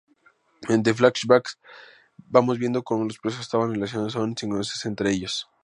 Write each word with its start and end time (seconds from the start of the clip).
Mediante 0.63 0.95
flashbacks 0.99 1.59
vamos 2.27 2.57
viendo 2.57 2.81
como 2.81 3.03
los 3.03 3.19
personajes 3.19 3.45
estaban 3.45 3.69
relacionados 3.71 4.15
aún 4.15 4.35
sin 4.35 4.49
conocerse 4.49 4.87
entre 4.87 5.11
ellos. 5.11 5.47